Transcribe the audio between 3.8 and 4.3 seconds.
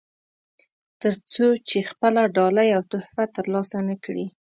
نه کړي.